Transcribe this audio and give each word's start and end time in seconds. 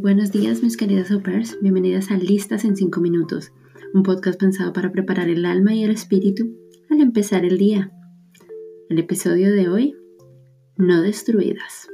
Buenos 0.00 0.30
días 0.30 0.62
mis 0.62 0.76
queridas 0.76 1.10
opers, 1.10 1.58
bienvenidas 1.60 2.12
a 2.12 2.16
Listas 2.16 2.64
en 2.64 2.76
5 2.76 3.00
minutos, 3.00 3.50
un 3.92 4.04
podcast 4.04 4.38
pensado 4.38 4.72
para 4.72 4.92
preparar 4.92 5.28
el 5.28 5.44
alma 5.44 5.74
y 5.74 5.82
el 5.82 5.90
espíritu 5.90 6.54
al 6.88 7.00
empezar 7.00 7.44
el 7.44 7.58
día. 7.58 7.90
El 8.88 9.00
episodio 9.00 9.50
de 9.50 9.68
hoy, 9.68 9.96
no 10.76 11.02
destruidas. 11.02 11.88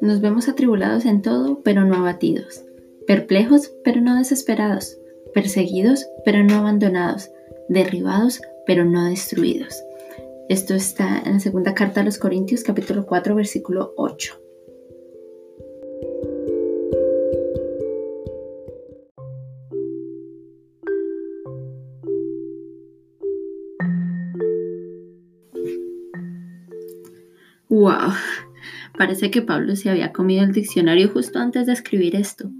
Nos 0.00 0.20
vemos 0.20 0.48
atribulados 0.48 1.04
en 1.04 1.20
todo, 1.20 1.62
pero 1.64 1.84
no 1.84 1.96
abatidos, 1.96 2.64
perplejos, 3.08 3.72
pero 3.82 4.00
no 4.00 4.16
desesperados 4.16 4.98
perseguidos 5.36 6.08
pero 6.24 6.42
no 6.42 6.54
abandonados, 6.54 7.30
derribados 7.68 8.40
pero 8.66 8.86
no 8.86 9.04
destruidos. 9.04 9.84
Esto 10.48 10.72
está 10.72 11.20
en 11.26 11.34
la 11.34 11.40
segunda 11.40 11.74
carta 11.74 12.00
a 12.00 12.04
los 12.04 12.16
Corintios 12.16 12.62
capítulo 12.62 13.04
4 13.04 13.34
versículo 13.34 13.92
8. 13.98 14.40
Wow, 27.68 27.90
parece 28.96 29.30
que 29.30 29.42
Pablo 29.42 29.76
se 29.76 29.90
había 29.90 30.14
comido 30.14 30.44
el 30.44 30.52
diccionario 30.52 31.10
justo 31.10 31.38
antes 31.38 31.66
de 31.66 31.74
escribir 31.74 32.16
esto 32.16 32.50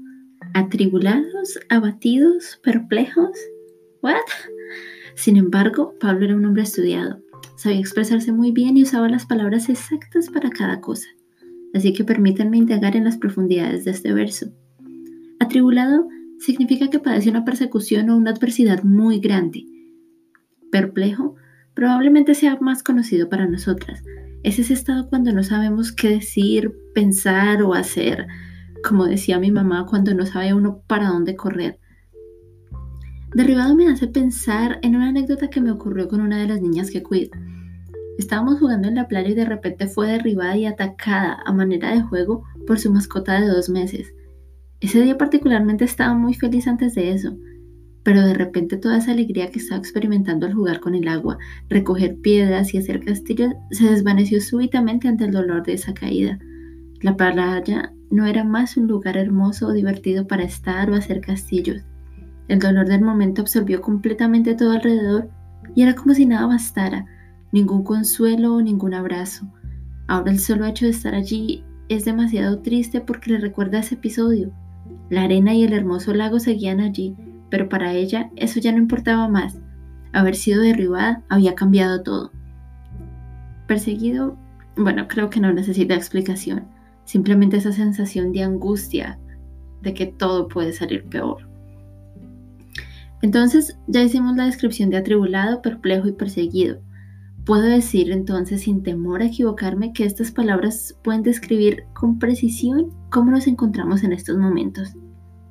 atribulados, 0.56 1.60
abatidos, 1.68 2.58
perplejos. 2.62 3.36
¿What? 4.02 4.14
Sin 5.14 5.36
embargo, 5.36 5.94
Pablo 6.00 6.24
era 6.24 6.34
un 6.34 6.46
hombre 6.46 6.62
estudiado, 6.62 7.20
sabía 7.56 7.80
expresarse 7.80 8.32
muy 8.32 8.52
bien 8.52 8.78
y 8.78 8.84
usaba 8.84 9.10
las 9.10 9.26
palabras 9.26 9.68
exactas 9.68 10.30
para 10.30 10.48
cada 10.48 10.80
cosa. 10.80 11.08
Así 11.74 11.92
que 11.92 12.04
permítanme 12.04 12.56
indagar 12.56 12.96
en 12.96 13.04
las 13.04 13.18
profundidades 13.18 13.84
de 13.84 13.90
este 13.90 14.14
verso. 14.14 14.46
Atribulado 15.40 16.08
significa 16.38 16.88
que 16.88 17.00
padece 17.00 17.28
una 17.28 17.44
persecución 17.44 18.08
o 18.08 18.16
una 18.16 18.30
adversidad 18.30 18.82
muy 18.82 19.20
grande. 19.20 19.66
Perplejo 20.72 21.34
probablemente 21.74 22.34
sea 22.34 22.56
más 22.62 22.82
conocido 22.82 23.28
para 23.28 23.46
nosotras. 23.46 24.02
Es 24.42 24.58
ese 24.58 24.72
estado 24.72 25.10
cuando 25.10 25.32
no 25.32 25.44
sabemos 25.44 25.92
qué 25.92 26.08
decir, 26.08 26.72
pensar 26.94 27.62
o 27.62 27.74
hacer 27.74 28.26
como 28.86 29.06
decía 29.06 29.38
mi 29.38 29.50
mamá, 29.50 29.86
cuando 29.86 30.14
no 30.14 30.26
sabe 30.26 30.54
uno 30.54 30.82
para 30.86 31.08
dónde 31.08 31.34
correr. 31.34 31.78
Derribado 33.34 33.74
me 33.74 33.88
hace 33.88 34.06
pensar 34.06 34.78
en 34.82 34.94
una 34.94 35.08
anécdota 35.08 35.48
que 35.48 35.60
me 35.60 35.72
ocurrió 35.72 36.08
con 36.08 36.20
una 36.20 36.38
de 36.38 36.46
las 36.46 36.62
niñas 36.62 36.90
que 36.90 37.02
cuido. 37.02 37.32
Estábamos 38.16 38.60
jugando 38.60 38.88
en 38.88 38.94
la 38.94 39.08
playa 39.08 39.30
y 39.30 39.34
de 39.34 39.44
repente 39.44 39.88
fue 39.88 40.08
derribada 40.08 40.56
y 40.56 40.66
atacada 40.66 41.38
a 41.44 41.52
manera 41.52 41.90
de 41.92 42.02
juego 42.02 42.44
por 42.66 42.78
su 42.78 42.92
mascota 42.92 43.40
de 43.40 43.48
dos 43.48 43.68
meses. 43.68 44.14
Ese 44.80 45.02
día 45.02 45.18
particularmente 45.18 45.84
estaba 45.84 46.14
muy 46.14 46.34
feliz 46.34 46.68
antes 46.68 46.94
de 46.94 47.12
eso, 47.12 47.36
pero 48.04 48.22
de 48.22 48.34
repente 48.34 48.76
toda 48.76 48.98
esa 48.98 49.12
alegría 49.12 49.50
que 49.50 49.58
estaba 49.58 49.80
experimentando 49.80 50.46
al 50.46 50.54
jugar 50.54 50.78
con 50.80 50.94
el 50.94 51.08
agua, 51.08 51.38
recoger 51.68 52.20
piedras 52.20 52.72
y 52.72 52.78
hacer 52.78 53.04
castillos 53.04 53.52
se 53.72 53.90
desvaneció 53.90 54.40
súbitamente 54.40 55.08
ante 55.08 55.24
el 55.24 55.32
dolor 55.32 55.64
de 55.64 55.72
esa 55.72 55.92
caída. 55.92 56.38
La 57.02 57.16
playa 57.16 57.92
no 58.10 58.26
era 58.26 58.44
más 58.44 58.76
un 58.76 58.86
lugar 58.86 59.16
hermoso 59.16 59.68
o 59.68 59.72
divertido 59.72 60.26
para 60.26 60.44
estar 60.44 60.90
o 60.90 60.94
hacer 60.94 61.20
castillos. 61.20 61.82
El 62.48 62.60
dolor 62.60 62.86
del 62.86 63.02
momento 63.02 63.42
absorbió 63.42 63.80
completamente 63.80 64.54
todo 64.54 64.72
alrededor 64.72 65.28
y 65.74 65.82
era 65.82 65.94
como 65.94 66.14
si 66.14 66.26
nada 66.26 66.46
bastara, 66.46 67.06
ningún 67.52 67.82
consuelo 67.82 68.54
o 68.54 68.62
ningún 68.62 68.94
abrazo. 68.94 69.46
Ahora 70.06 70.30
el 70.30 70.38
solo 70.38 70.66
hecho 70.66 70.84
de 70.84 70.92
estar 70.92 71.14
allí 71.14 71.64
es 71.88 72.04
demasiado 72.04 72.60
triste 72.60 73.00
porque 73.00 73.32
le 73.32 73.38
recuerda 73.38 73.80
ese 73.80 73.96
episodio. 73.96 74.52
La 75.10 75.22
arena 75.22 75.54
y 75.54 75.64
el 75.64 75.72
hermoso 75.72 76.14
lago 76.14 76.38
seguían 76.38 76.80
allí, 76.80 77.16
pero 77.50 77.68
para 77.68 77.92
ella 77.92 78.30
eso 78.36 78.60
ya 78.60 78.70
no 78.70 78.78
importaba 78.78 79.28
más. 79.28 79.58
Haber 80.12 80.36
sido 80.36 80.62
derribada 80.62 81.22
había 81.28 81.56
cambiado 81.56 82.02
todo. 82.02 82.30
Perseguido, 83.66 84.36
bueno, 84.76 85.08
creo 85.08 85.28
que 85.28 85.40
no 85.40 85.52
necesita 85.52 85.94
explicación 85.94 86.75
simplemente 87.06 87.56
esa 87.56 87.72
sensación 87.72 88.32
de 88.32 88.42
angustia, 88.42 89.18
de 89.80 89.94
que 89.94 90.06
todo 90.06 90.48
puede 90.48 90.72
salir 90.72 91.04
peor. 91.04 91.48
Entonces 93.22 93.78
ya 93.86 94.02
hicimos 94.02 94.36
la 94.36 94.44
descripción 94.44 94.90
de 94.90 94.98
atribulado, 94.98 95.62
perplejo 95.62 96.08
y 96.08 96.12
perseguido. 96.12 96.80
Puedo 97.44 97.62
decir 97.62 98.10
entonces 98.10 98.62
sin 98.62 98.82
temor 98.82 99.22
a 99.22 99.26
equivocarme 99.26 99.92
que 99.92 100.04
estas 100.04 100.32
palabras 100.32 100.98
pueden 101.02 101.22
describir 101.22 101.84
con 101.94 102.18
precisión 102.18 102.90
cómo 103.08 103.30
nos 103.30 103.46
encontramos 103.46 104.02
en 104.02 104.12
estos 104.12 104.36
momentos, 104.36 104.94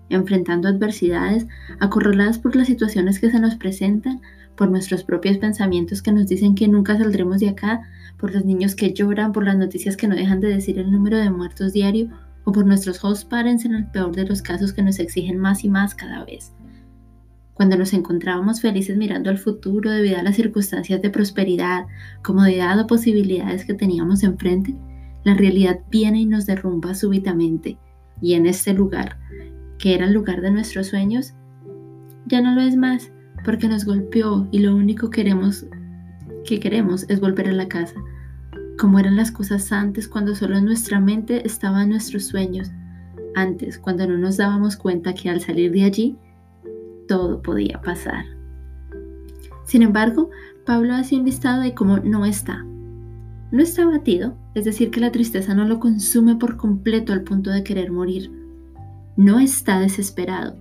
enfrentando 0.10 0.68
adversidades, 0.68 1.48
acorraladas 1.80 2.38
por 2.38 2.56
las 2.56 2.68
situaciones 2.68 3.20
que 3.20 3.32
se 3.32 3.40
nos 3.40 3.56
presentan, 3.56 4.22
por 4.56 4.70
nuestros 4.70 5.04
propios 5.04 5.38
pensamientos 5.38 6.02
que 6.02 6.12
nos 6.12 6.28
dicen 6.28 6.56
que 6.56 6.68
nunca 6.68 6.98
saldremos 6.98 7.40
de 7.40 7.50
acá, 7.50 7.82
por 8.18 8.34
los 8.34 8.46
niños 8.46 8.76
que 8.76 8.94
lloran, 8.94 9.32
por 9.32 9.46
las 9.46 9.58
noticias 9.58 9.98
que 9.98 10.08
no 10.08 10.16
dejan 10.16 10.40
de 10.40 10.50
decir 10.50 10.80
el 10.80 10.92
número 10.92 11.18
de 11.18 11.30
muertos 11.30 11.74
diario, 11.74 12.10
o 12.46 12.52
por 12.52 12.66
nuestros 12.66 13.04
host 13.04 13.30
parents 13.30 13.66
en 13.66 13.74
el 13.74 13.88
peor 13.88 14.16
de 14.16 14.26
los 14.26 14.42
casos 14.42 14.72
que 14.72 14.84
nos 14.84 15.00
exigen 15.00 15.38
más 15.38 15.64
y 15.64 15.70
más 15.70 15.96
cada 15.96 16.24
vez. 16.24 16.54
Cuando 17.54 17.78
nos 17.78 17.94
encontrábamos 17.94 18.62
felices 18.62 18.98
mirando 18.98 19.30
al 19.30 19.38
futuro 19.38 19.90
debido 19.90 20.18
a 20.18 20.24
las 20.24 20.36
circunstancias 20.36 21.02
de 21.02 21.10
prosperidad, 21.10 21.86
comodidad 22.22 22.80
o 22.80 22.88
posibilidades 22.88 23.66
que 23.66 23.74
teníamos 23.74 24.24
enfrente, 24.24 24.76
la 25.24 25.34
realidad 25.34 25.80
viene 25.90 26.22
y 26.22 26.26
nos 26.26 26.46
derrumba 26.46 26.94
súbitamente. 26.94 27.78
Y 28.22 28.34
en 28.34 28.46
este 28.46 28.74
lugar, 28.74 29.18
que 29.80 29.96
era 29.96 30.06
el 30.06 30.14
lugar 30.14 30.42
de 30.42 30.52
nuestros 30.52 30.88
sueños, 30.88 31.34
ya 32.28 32.42
no 32.42 32.54
lo 32.54 32.62
es 32.62 32.76
más 32.76 33.12
porque 33.46 33.70
nos 33.70 33.86
golpeó 33.86 34.48
y 34.52 34.60
lo 34.60 34.76
único 34.76 35.10
que 35.12 35.24
queremos 36.60 37.06
es 37.08 37.20
volver 37.22 37.48
a 37.48 37.54
la 37.54 37.68
casa, 37.68 37.96
como 38.78 39.00
eran 39.00 39.16
las 39.16 39.32
cosas 39.32 39.72
antes 39.72 40.08
cuando 40.08 40.36
solo 40.36 40.58
en 40.58 40.66
nuestra 40.66 41.00
mente 41.00 41.46
estaban 41.46 41.90
nuestros 41.90 42.26
sueños, 42.26 42.72
antes 43.36 43.78
cuando 43.78 44.08
no 44.08 44.18
nos 44.18 44.38
dábamos 44.38 44.76
cuenta 44.76 45.14
que 45.14 45.30
al 45.30 45.42
salir 45.42 45.72
de 45.72 45.84
allí 45.84 46.18
todo 47.08 47.42
podía 47.42 47.82
pasar. 47.82 48.26
Sin 49.64 49.84
embargo, 49.84 50.32
Pablo 50.66 50.96
hace 50.96 51.16
un 51.16 51.26
listado 51.26 51.62
de 51.62 51.76
cómo 51.76 51.98
no 51.98 52.26
está. 52.26 52.66
No 53.52 53.62
está 53.62 53.84
abatido, 53.84 54.36
es 54.56 54.66
decir, 54.66 54.90
que 54.90 55.00
la 55.00 55.12
tristeza 55.12 55.54
no 55.54 55.66
lo 55.66 55.80
consume 55.80 56.36
por 56.36 56.58
completo 56.58 57.14
al 57.14 57.22
punto 57.22 57.52
de 57.52 57.64
querer 57.64 57.92
morir. 57.92 58.32
No 59.16 59.40
está 59.40 59.80
desesperado, 59.80 60.58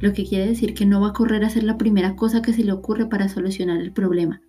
lo 0.00 0.12
que 0.12 0.24
quiere 0.24 0.46
decir 0.46 0.74
que 0.74 0.86
no 0.86 1.00
va 1.00 1.08
a 1.08 1.12
correr 1.12 1.44
a 1.44 1.48
hacer 1.48 1.64
la 1.64 1.78
primera 1.78 2.16
cosa 2.16 2.42
que 2.42 2.52
se 2.52 2.64
le 2.64 2.72
ocurre 2.72 3.06
para 3.06 3.28
solucionar 3.28 3.80
el 3.80 3.92
problema. 3.92 4.40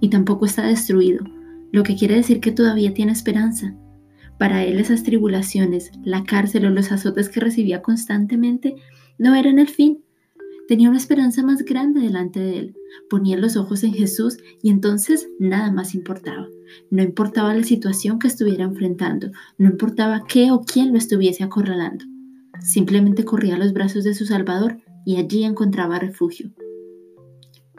Y 0.00 0.10
tampoco 0.10 0.46
está 0.46 0.66
destruido, 0.66 1.24
lo 1.72 1.82
que 1.82 1.96
quiere 1.96 2.16
decir 2.16 2.40
que 2.40 2.52
todavía 2.52 2.94
tiene 2.94 3.12
esperanza. 3.12 3.74
Para 4.38 4.64
él 4.64 4.78
esas 4.78 5.02
tribulaciones, 5.02 5.92
la 6.04 6.24
cárcel 6.24 6.66
o 6.66 6.70
los 6.70 6.92
azotes 6.92 7.28
que 7.28 7.40
recibía 7.40 7.82
constantemente 7.82 8.74
no 9.18 9.34
eran 9.34 9.58
el 9.58 9.68
fin. 9.68 10.02
Tenía 10.66 10.88
una 10.88 10.98
esperanza 10.98 11.42
más 11.42 11.64
grande 11.64 12.00
delante 12.00 12.40
de 12.40 12.58
él. 12.58 12.76
Ponía 13.08 13.36
los 13.36 13.56
ojos 13.56 13.84
en 13.84 13.92
Jesús 13.92 14.38
y 14.62 14.70
entonces 14.70 15.28
nada 15.38 15.70
más 15.70 15.94
importaba. 15.94 16.48
No 16.90 17.02
importaba 17.02 17.54
la 17.54 17.64
situación 17.64 18.18
que 18.18 18.26
estuviera 18.26 18.64
enfrentando, 18.64 19.30
no 19.58 19.68
importaba 19.68 20.24
qué 20.26 20.50
o 20.50 20.62
quién 20.62 20.92
lo 20.92 20.98
estuviese 20.98 21.44
acorralando. 21.44 22.04
Simplemente 22.60 23.24
corría 23.24 23.56
a 23.56 23.58
los 23.58 23.72
brazos 23.72 24.04
de 24.04 24.14
su 24.14 24.26
Salvador 24.26 24.78
y 25.04 25.16
allí 25.16 25.44
encontraba 25.44 25.98
refugio. 25.98 26.52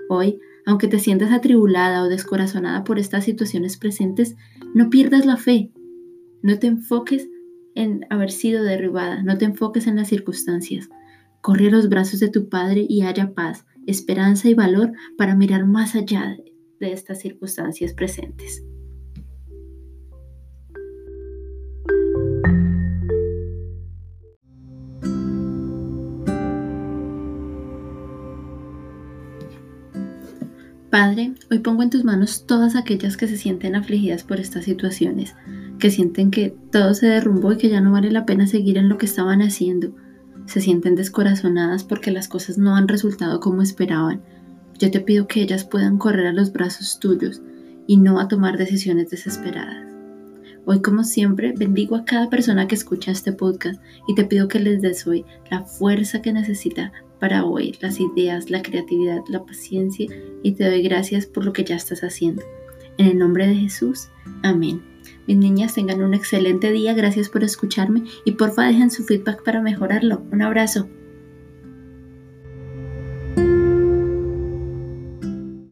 Hoy, 0.09 0.39
aunque 0.65 0.87
te 0.87 0.99
sientas 0.99 1.31
atribulada 1.31 2.03
o 2.03 2.09
descorazonada 2.09 2.83
por 2.83 2.99
estas 2.99 3.23
situaciones 3.23 3.77
presentes, 3.77 4.35
no 4.73 4.89
pierdas 4.89 5.25
la 5.25 5.37
fe. 5.37 5.71
No 6.41 6.59
te 6.59 6.67
enfoques 6.67 7.27
en 7.75 8.05
haber 8.09 8.31
sido 8.31 8.63
derribada, 8.63 9.23
no 9.23 9.37
te 9.37 9.45
enfoques 9.45 9.87
en 9.87 9.95
las 9.95 10.07
circunstancias. 10.07 10.89
Corre 11.41 11.67
a 11.67 11.71
los 11.71 11.89
brazos 11.89 12.19
de 12.19 12.29
tu 12.29 12.49
Padre 12.49 12.85
y 12.87 13.01
haya 13.01 13.33
paz, 13.33 13.65
esperanza 13.85 14.49
y 14.49 14.53
valor 14.53 14.91
para 15.17 15.35
mirar 15.35 15.65
más 15.65 15.95
allá 15.95 16.37
de 16.79 16.91
estas 16.91 17.19
circunstancias 17.19 17.93
presentes. 17.93 18.63
Padre, 30.95 31.33
hoy 31.51 31.59
pongo 31.59 31.83
en 31.83 31.89
tus 31.89 32.05
manos 32.05 32.45
todas 32.47 32.77
aquellas 32.77 33.17
que 33.17 33.27
se 33.27 33.35
sienten 33.35 33.75
afligidas 33.75 34.23
por 34.23 34.39
estas 34.39 34.63
situaciones, 34.63 35.35
que 35.77 35.91
sienten 35.91 36.31
que 36.31 36.55
todo 36.71 36.93
se 36.93 37.07
derrumbó 37.07 37.51
y 37.51 37.57
que 37.57 37.67
ya 37.67 37.81
no 37.81 37.91
vale 37.91 38.11
la 38.11 38.25
pena 38.25 38.47
seguir 38.47 38.77
en 38.77 38.87
lo 38.87 38.97
que 38.97 39.05
estaban 39.05 39.41
haciendo. 39.41 39.93
Se 40.45 40.61
sienten 40.61 40.95
descorazonadas 40.95 41.83
porque 41.83 42.11
las 42.11 42.29
cosas 42.29 42.57
no 42.57 42.77
han 42.77 42.87
resultado 42.87 43.41
como 43.41 43.61
esperaban, 43.61 44.21
Yo 44.79 44.89
te 44.89 45.01
pido 45.01 45.27
que 45.27 45.41
ellas 45.41 45.65
puedan 45.65 45.97
correr 45.97 46.27
a 46.27 46.33
los 46.33 46.53
brazos 46.53 46.97
tuyos 46.97 47.41
y 47.87 47.97
no 47.97 48.17
a 48.21 48.29
tomar 48.29 48.57
decisiones 48.57 49.09
desesperadas. 49.09 49.93
Hoy, 50.63 50.81
como 50.81 51.03
siempre, 51.03 51.53
bendigo 51.57 51.97
a 51.97 52.05
cada 52.05 52.29
persona 52.29 52.69
que 52.69 52.75
escucha 52.75 53.11
este 53.11 53.33
podcast 53.33 53.81
y 54.07 54.15
te 54.15 54.23
pido 54.23 54.47
que 54.47 54.59
les 54.59 54.81
des 54.81 55.05
hoy 55.05 55.25
la 55.51 55.65
fuerza 55.65 56.21
que 56.21 56.31
necesita 56.31 56.93
para 57.19 57.45
hoy, 57.45 57.75
las 57.81 57.99
ideas, 57.99 58.49
la 58.49 58.61
creatividad, 58.61 59.21
la 59.27 59.45
paciencia 59.45 60.07
y 60.43 60.51
te 60.53 60.69
doy 60.69 60.81
gracias 60.81 61.25
por 61.25 61.45
lo 61.45 61.53
que 61.53 61.63
ya 61.63 61.75
estás 61.75 62.01
haciendo. 62.03 62.43
En 62.97 63.07
el 63.07 63.17
nombre 63.17 63.47
de 63.47 63.55
Jesús, 63.55 64.09
amén. 64.43 64.81
Mis 65.27 65.37
niñas 65.37 65.73
tengan 65.73 66.01
un 66.01 66.13
excelente 66.13 66.71
día, 66.71 66.93
gracias 66.93 67.29
por 67.29 67.43
escucharme 67.43 68.03
y 68.25 68.33
porfa 68.33 68.63
dejen 68.63 68.91
su 68.91 69.03
feedback 69.03 69.43
para 69.43 69.61
mejorarlo. 69.61 70.23
Un 70.31 70.41
abrazo. 70.41 70.87